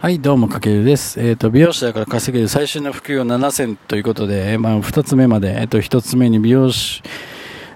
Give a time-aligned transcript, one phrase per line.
[0.00, 1.18] はい、どうも、かけるです。
[1.18, 7.02] えっ、ー、と、美容師だから稼げる最新の普及を7選ということで、まあ、2つ目まで、えっ、ー、と、1つ目に美容師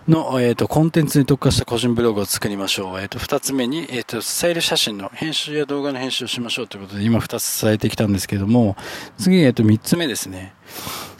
[0.06, 3.00] の、えっ、ー、と、コンテンツに特化した個人ブログを作りましょう。
[3.00, 8.76] えっ、と、2つ目に、えっ、と、スタイル写真の編集や動画の編集をしましょうということで、今2つ伝えてきたんですけども、
[9.18, 10.54] 次、えっ、と、3つ目ですね。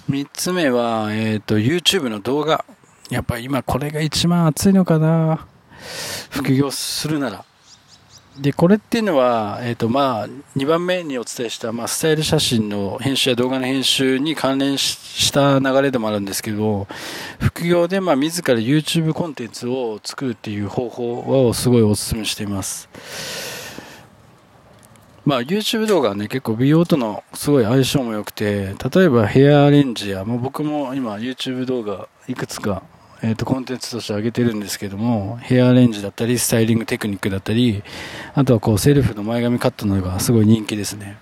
[0.09, 2.65] 3つ目は、えっ、と、YouTube の動画。
[3.11, 5.49] やっぱ今これが一番熱いのかな。
[6.31, 7.45] 副業するなら。
[8.39, 16.87] で、これっていうのは、えっ、ー、と、まあ、2番目にお伝えした、まあ、スタイル写真の編集や動画の編集に関連した流れでもあるんですけど、
[17.41, 22.89] 副業で、まあ、自ら YouTube コンテンツを作るっていう方法をすごいお勧めしています。
[25.27, 32.83] まあ、YouTube 動画はね、結構美容とのすごい相性も良くて、例えばヘアアレンジや、もう僕も今 YouTube 動画いくつか
[33.23, 37.83] えーと、コンテンツとして上げてるんですけどもヘアアレンジだったりスタイリングテクニックだったり
[38.35, 41.17] あとはこうセルフの前髪カットなどがすごい人気ですね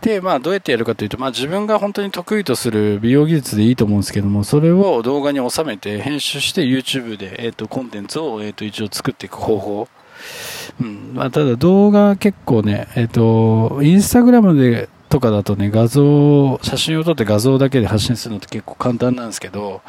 [0.00, 9.88] で、まあ、どうやってやるかというと、まあ、自分が本当に得意とする美容技術でいいと思うんですけども、それを動画に収めて、編集して YouTube で、えっ、と、コンテンツを、えっ、と、一応作っていく方法。
[10.80, 11.12] うん。
[11.14, 19.80] まあ、ただ動画結構ね、えっ、と、インスタグラムでとかだとね、画像、写真を撮って画像だけで発信するのって結構簡単なんですけど、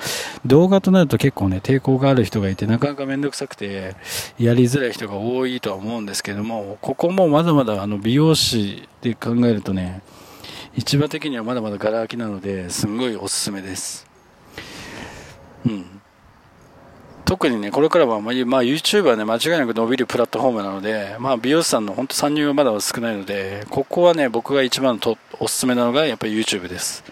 [0.46, 3.96] 動画となると結構ね、抵抗がある人がいて、なかなかめんどくさくて、
[4.38, 10.04] やりづらい人が多いとは思うんですけども、ここもまだまだあの美容師で考えるとね、
[10.78, 14.06] 市場的にはまだまだガラ空きなので、すんごいおすすめです。
[15.66, 15.95] うん。
[17.26, 27.04] 特にね、これからは、まあ、YouTube はね、間違いなく伸びるプラットフォームなので、まあ、美容師さんの本当参入はまだ少ないので、ここはね、僕が一番とおすすめなのが、やっぱり YouTube です。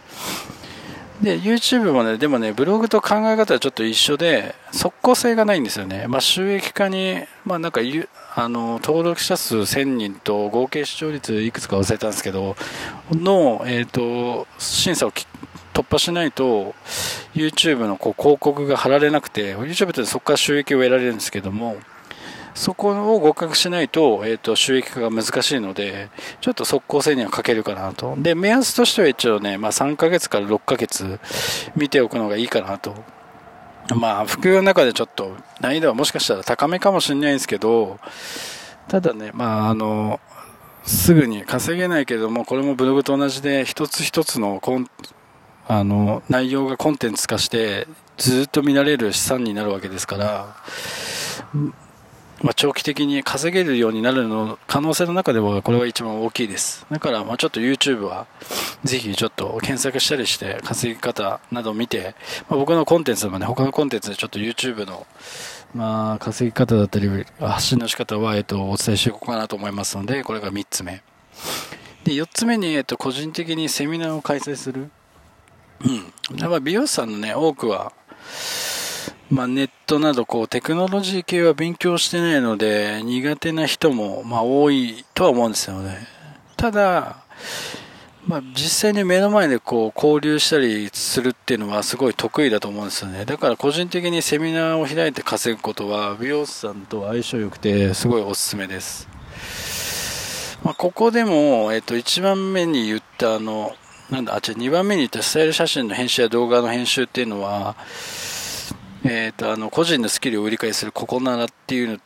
[1.23, 6.05] で、YouTube もね、でもね、ブログと考え方はちょっと一緒で、即効性がないんですよね。
[6.07, 7.81] まあ、収益化に、まあ、なんか、
[8.35, 12.55] あの、登録者数1000人と合計視聴率いくつか忘れたんですけど、
[13.09, 15.11] の、えっ、ー、と、審査を
[15.73, 16.75] 突破しないと
[17.33, 21.77] YouTube のこう広告が貼られなくて YouTube ってそこから収益を得られるんですけども
[22.53, 26.09] そこを合格しないと,、えーと、収益化が難しいので
[26.39, 28.15] ちょっと即効性には欠けるかなと。
[28.17, 31.19] で目安としては一応ね、まあ、3ヶ月から6ヶ月
[31.75, 32.93] 見ておくのがいいかなと。
[33.95, 37.99] まあ副業の中でちょっと難易度はもしかしたら高めかもしれないんですけど
[38.87, 40.21] ただねまああの
[40.85, 44.89] すぐに稼げないけどもこれもブログと同じで一つ一つのコン
[45.67, 47.87] あの内容がコンテンツ化して
[48.17, 50.55] ずっと見られる資産になるわけですから、
[52.41, 56.85] まあ、長期的に稼げるようになるの可能性の中ではこれは一番大きいです。
[56.91, 58.27] だからまあちょっと YouTube は
[58.83, 62.15] ぜひちょっと検索したりして稼ぎ方などを見て、
[62.49, 65.07] まあ、僕のコンテンツもね他のコンテンツでちょっと YouTube の
[65.73, 67.09] まあ稼ぎ方だったり
[67.39, 71.01] 発信の仕方はえっとお伝えしていこうかなと思いますのでこれが3つ目。
[72.03, 74.91] で4つ目にえっと個人的にセミナーを開催する。
[75.81, 76.37] うん。
[76.37, 77.91] やっぱ美容師さんのね、多くは、
[79.29, 86.07] まあ、ネットなどこうテクノロジー系は勉強してないので苦手な人もまあ多いとは思うんですよね。
[86.55, 87.23] ただ、
[88.27, 93.25] まあ、実際に目の前でこう交流したりするっていうのはすごい得意だと思うんですよね。
[93.25, 99.09] だから個人的にセミナーを開いて稼ぐことは美容師さんと相性良くてすごいおすすめです。
[100.63, 103.75] まあ、ここでも、えっと、1番目に言ったあの、
[104.09, 107.75] なんだ、あ、じゃ2番目に言ったスタイル写真の編集や動画の編集っていうのは、
[109.05, 111.99] えっ、ー、と、あの、個人のスキルを売り買いするココナラっていう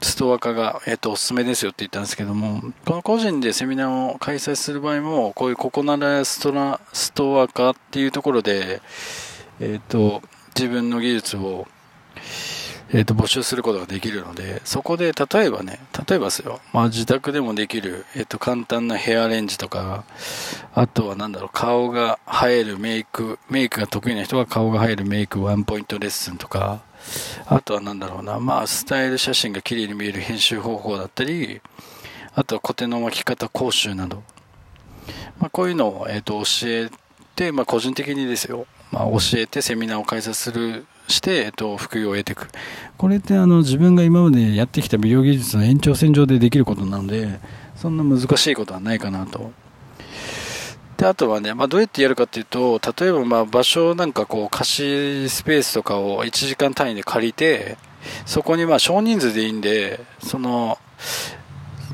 [0.00, 8.82] ストア化が、えっ、ー、と、おすすめですよって言ったんですけども、この個人でセミナーを開催する場合も、こういうココナラストラ、ストア化っていうところで、
[9.60, 10.22] えっ、ー、と、
[10.54, 11.66] 自分の技術を、
[12.90, 20.04] えーと、募集することができるので、そこで例えばね、例えばですよ、まあ、自宅でもできる、えーと、簡単なヘアアレンジとか、
[20.74, 26.82] あとはなんだろう、顔が映えるメイク、メイクが得意な人が顔が映えるメイクワンポイントレッスンとか、
[27.46, 31.60] あとはなんだろうな、まあ、スタイル写真が綺麗に見える編集方法だったり、
[32.34, 34.22] あとはコテの巻き方講習など、
[35.38, 36.90] まあ、こういうのを、えーと、教え
[37.36, 42.48] て、まあ、個人的にですよ、まあ、教えてセミナーを開催するして、えっと、副業を得ていく。
[42.96, 47.40] これってあの自分が今までやってきた美容技術の延長線上でできることなので、
[47.76, 49.52] そんな難しいことはないかなと。
[50.96, 57.76] で、あとはね、まあ、どうやってやるかっていうと、例えばまあ場所なんかこう貸しスペースとかを1時間単位で借りて、
[58.26, 60.78] そこにまあ少人数でいいんで、その、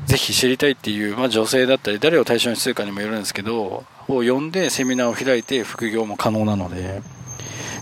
[0.05, 7.01] ぜひ知りたいっていう、まあ、女性だったり、誰を対象にするかにもよるんですけど、を呼んでセミナーを開いて副業も可能なので、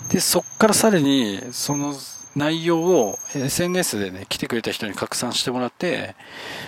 [0.10, 1.94] で、そっからさらに、その
[2.36, 6.16] 内容を SNS でね、来てくれた人に拡散してもらって、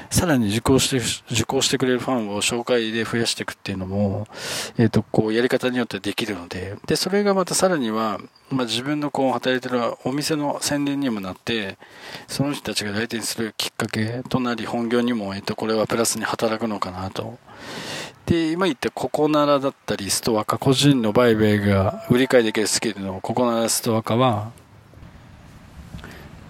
[0.10, 0.98] さらに受講して、
[1.32, 4.28] 受講してくれるファンを紹介で増やしていくっていうのも、
[4.78, 11.78] えっ、ー、と、こう、やり方によってできるので、で、それがまたさらには、まあ、自分のこう、働いてるお店の宣伝にもなって、
[12.28, 17.38] その人たちが来店するきっかけとなり、本業にも、えっ、ー、と、これはプラスに働くのかなと。
[18.32, 24.54] で、今言ったココナラだったり、ストアカ、個人の売買が売り買いできるスキルのココナラストアカは、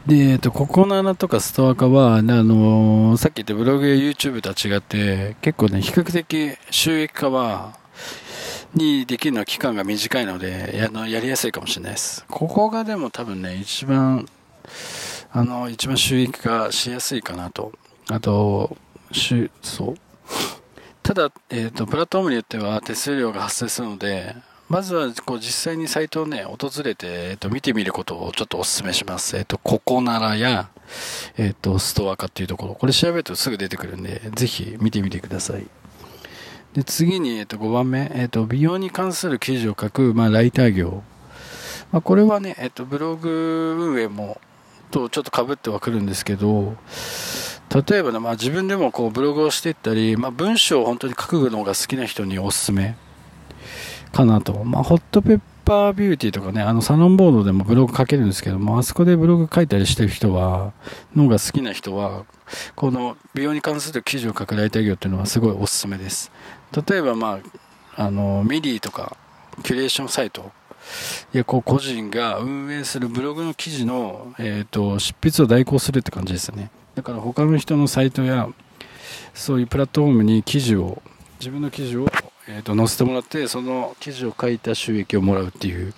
[0.06, 7.76] で、えっと、ココナラとかストアカは、あのー、さっき言ったブログや YouTube とは違って、結構ね、比較的収益化は、
[8.76, 12.24] にできるのは期間が短いので、やのやりやすいかもしれないです。
[12.30, 14.28] ここがでも多分ね、一番、
[15.32, 17.72] あの、一番収益化しやすいかなと。
[18.08, 18.78] あと、
[19.12, 20.11] しそう。
[21.12, 24.34] ただ、え、ー、と、プラットフォームによっては手数料が発生するので、
[24.70, 29.36] まずはこう実際にサイトをね、訪れて、え、ー、と、見てみることをちょっとお勧めします。
[29.36, 30.70] えっ、ー、と、ココナラや、
[31.36, 35.68] えっ、と、ストア化っていうところ、これ調べるとすぐ出てくるんで、ぜひ見てみてください。
[36.76, 41.04] で、次に、えっ、と、5番目、えっ、と、美容に関する記事を書く、まあ、ライター業。
[41.92, 44.40] まあ、これはね、えっ、と、ブログ運営も、
[44.92, 46.78] とちょっと被ってはくるんですけど、
[47.74, 52.96] 例えばね、まあ、自分でもこうブログをしていったり、まあ、文章を本当に書くのが好きな人におすすめ
[54.12, 54.66] かなと。
[54.66, 60.74] まあ、ホットペッパービューティーとかね、あのサロンボードでもブログ書けるんですけども、あそこでブログ書いたりしてる人は、
[61.16, 62.26] のが好きな人は、
[62.76, 66.30] この美容に関する記事を書くライター業っていうのはすごいおすすめです。
[66.90, 67.40] 例えばま
[67.96, 69.16] あ、あの、ミディとか、
[69.64, 70.52] キュレーションサイト、
[71.34, 76.70] いや、こう個人が運営するブログの記事の、えっ、ー、と、執筆を代行するって感じですよね。
[77.02, 78.48] だから他の人のサイトや
[79.34, 81.02] そういうプラットフォームに記事を
[81.40, 82.06] 自分の記事を、
[82.48, 85.96] えーと、載せてもらってその記事を書いた収益をもらうっていう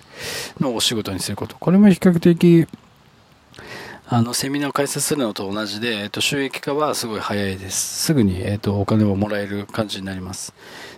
[0.58, 1.58] のをお仕事にすること。
[1.58, 2.66] これも比較的
[4.06, 10.54] あのセミナーを開設するのと同じで、えーと、収益化はすごい早いですすぐに、えーとお金をもらえる感じになります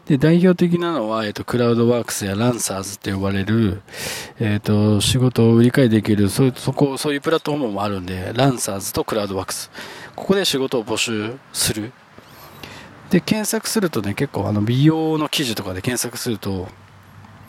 [0.07, 3.83] で、代表的なのは、えっ、と、クラウドワークスやランサーズって呼ばれる、
[4.39, 9.69] えっ、と、仕事を売り買いできる、そうそこ、そういうプラットフォームもあるんで、ランサーズとクラウドワークス。
[10.15, 11.93] ここで仕事を募集する。
[13.11, 16.69] で、検索するとね、結構あの、美容の記事とかで検索すると、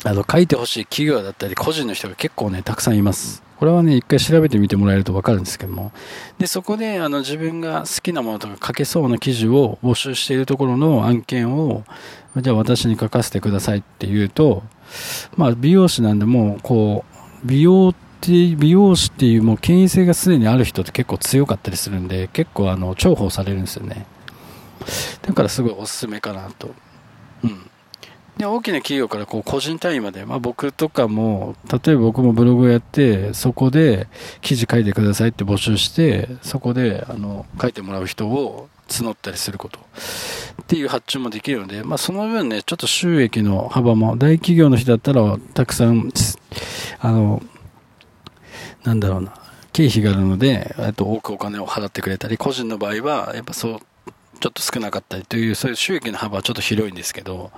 [0.03, 3.46] あの、書いてほしい企業だったり、個人の人が結構ね、たくさんいます。
[3.59, 5.91] これはね、一回調べてみてもらえるとわかるんですけども。
[6.37, 11.83] で、そこで、あの、自分が好きなものとか書けそうな記事を募集しているところの案件を、
[12.35, 14.63] じゃあ私に書かせてくださいって言うと、
[15.35, 17.03] まあ、美容師なんでも、こ
[17.43, 24.05] う、美容って、美容師っていうもう権威性がすでにある人って結構強かったりするんで、結構あの、重宝されるんですよね。
[25.23, 26.73] だからすごいおすすめかなと。
[27.43, 27.69] うん。
[28.37, 34.07] で、大きな企業からこう個人単位まで、まあ僕とかも、例えば僕もブログをやって、そこで
[34.41, 39.79] 記事書いてくださいって募集して、そこであの書いてもらう人を募ったりすること。
[40.61, 46.11] っていう発注もできるので、まあその分ね、ちょっと収益の幅も、大企業の人だったらたくさん、
[46.99, 47.41] あの、
[48.83, 49.33] なんだろうな、
[49.73, 53.79] 経費があるので、えっと多くお金を払ってくれたり、個人の場合は、やっぱそう、
[54.39, 57.51] ちょっと少なかったりという、そういう収益の幅はちょっと広いんですけど、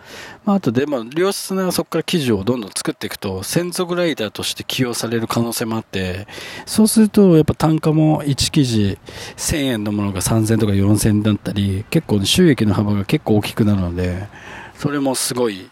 [0.46, 6.28] まあ、あとで、まあ、良質なそこから記事をどんどん作っていくと、専属ライターとして起用される可能性もあって、
[6.66, 8.98] そうすると、やっぱ単価も1記事
[9.38, 14.28] 1000円のものが3000とか4000円だったり、結構、収益の幅が結構大きくなるので、
[14.76, 15.70] それもすごい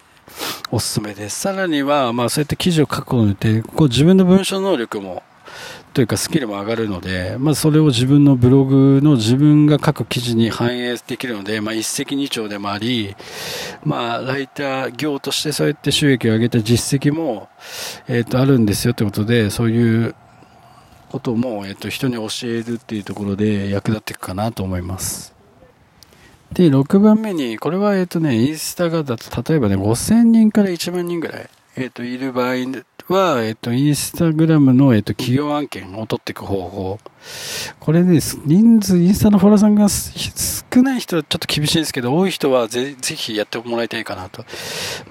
[0.72, 1.39] おすすめです。
[1.39, 5.24] さらには、まあ、そうやって記事を書くことによって、こう自分の文章能力も
[5.93, 13.15] というかスキルも上がるので、まあ、それを自分のブログの自分が書く記事に反映できるので、まあ、一石二鳥でもあり、
[13.83, 17.49] まあ、ライター業としてそうやって収益を上げた実績も、
[18.07, 20.15] えっ、ー、と、あるんですよということで、そういう
[21.09, 25.33] ことも、えっ、ー、と、人に教えるっていうところで役立っていくかなと思います。
[26.53, 31.49] で、6番目に、これは、えっ、とね、インスタがだと、例えばね、5000人から1万人ぐらい、
[31.79, 32.55] えっ、と、いる場合
[33.07, 37.00] は、えっと、インスタグラムの、えっと、企業案件を取っていく方法。
[37.79, 38.39] これです。
[38.46, 44.43] 人数、インスタのフォロワーさんが少ない人はちょっと厳しいんですけど、多い人はぜぜひやってもらいたいかなと。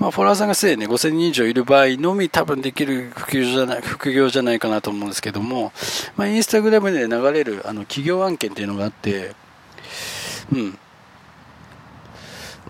[0.00, 5.73] まあ、フォロワーさんがすでに、ね、5000人以上いる場合のみ多分できる副業じゃない、副業じゃないかなと思うんですけども、
[6.16, 9.37] まあ、インスタグラムで流れる、あの、企業案件っていうのがあって、
[10.52, 10.78] うん。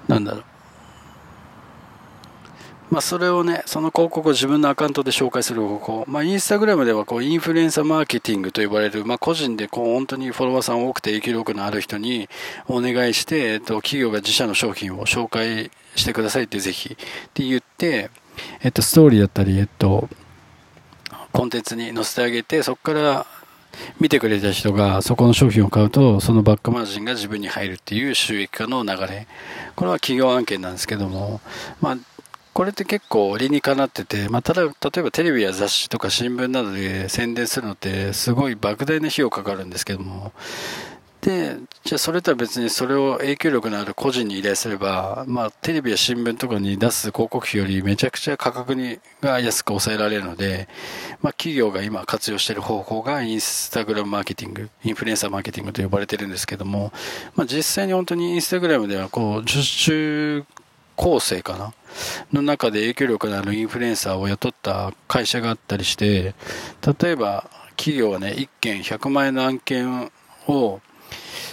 [0.06, 0.44] なんだろう。
[2.90, 6.04] まあ、それをね、その広告を自分のアカウントで紹介する方法。
[6.06, 12.28] まあ、インスタグラムではこう、インフルエンサーマーケティングと呼ばれる、まあ、個人でこう、本当にフォロワーさん多くて影響力のある人に
[12.68, 16.96] お願いして、えっと、企業が自社の商品を紹介してくださいってぜひっ
[17.34, 18.10] て言って、
[18.62, 20.08] えっと、ストーリーだったり、えっと、
[21.32, 23.26] コンテンツに載せてあげて、そこから
[24.00, 29.26] 見てくれた人がそこの商品を買うと、そのバックマージンが自分に入るっていう収益化の流れ。
[29.74, 31.40] これは企業案件なんですけども、
[31.80, 31.96] まあ、
[32.56, 40.32] これって結構理にかなってて、まあ、ただ例えばテレビや雑誌とか新聞などで宣伝するのってすごい莫大な費用かかるんですけども、
[41.20, 50.66] で、じゃあそれとは別にそれを影響力のある個人に依頼すれば、まあテレビや新聞とかに出す広告費よりめちゃくちゃ価格にが安く抑えられるので、
[51.20, 56.90] まあ企業が今活用している方法がインスタグラムマーケティング、インフルエンサーマーケティングと呼ばれてるんですけども、
[57.34, 60.46] まあ実際に本当にインスタグラムではこう、受注
[60.96, 61.72] 構成かな？
[62.32, 66.34] の中で影響力のあるインフルエンサーを雇った会社があったりして、
[67.00, 70.10] 例えば企業はね、1件100万円の案件
[70.48, 70.80] を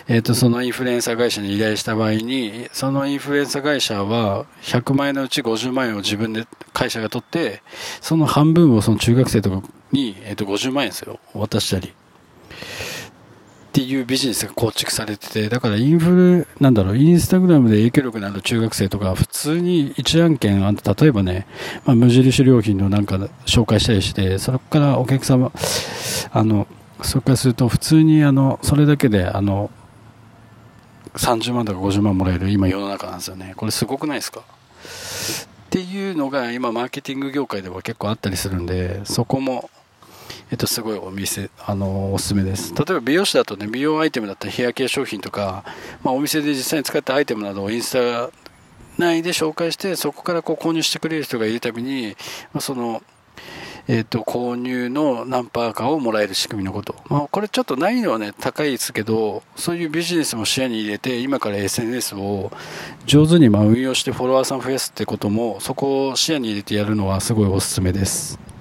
[0.08, 7.62] え、ー、と、そのインフルエンサー会社に依頼した場合に、そのインフルエンサー会社は、100万円のうち50万円を自分で会社が取って、
[8.02, 11.94] その半分をその中学生とかに、え、ー、と、50万円ですよ、渡したり。
[13.74, 21.48] っていうビジネスが構築されてて、だからインフル、なんだろう、インスタグラムで影響力のある中学生とか、普通に一案件、あ例えばね、
[21.84, 23.16] まあ、無印良品のなんか
[23.48, 25.52] 紹介したりして、そこからお客様、
[26.32, 26.68] あの、
[27.02, 29.72] そこからすると普通にあの、それだけで、あの、
[31.16, 33.54] 30万とか50万もらえる今世の中なんですよね。
[33.58, 34.42] これすごくないですか？
[34.42, 34.44] っ
[35.72, 39.72] ていうのが今マーケティング業界では結構あったりするんで、そこも、
[40.54, 42.76] えっと、すごいお店、あの、おすすめです。
[42.76, 45.64] 例えば美容師だとね、美容アイテムだったらヘアケア商品とか、
[46.04, 48.30] まあお店で実際に使ったアイテムなどをインスタ
[49.00, 52.16] 内で紹介して、そこからこう購入してくれる人がいるたびに、
[52.54, 53.02] まあ、その、
[53.88, 56.98] えっ、と、購入の何パーかをもらえる仕組みのこと。
[57.10, 62.52] まあ、これちょっと難易度はね、高いですけど、そういうビジネスも視野に入れて、今から SNS を
[63.08, 68.53] 上手にま運用してフォロワーさん増やすってことも、そこを視野に入れてやるのはすごいおすすめです。